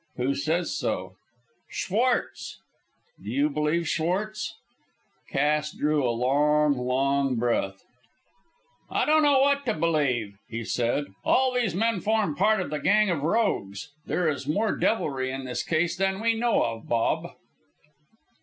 [0.17, 1.13] "Who says so?"
[1.69, 2.57] "Schwartz."
[3.23, 4.55] "Do you believe Schwartz?"
[5.29, 7.83] Cass drew a long, long breath.
[8.89, 11.05] "I don't know what to believe," he said.
[11.23, 13.91] "All these men form part of the gang of rogues.
[14.07, 17.33] There is more devilry in this case than we know of, Bob."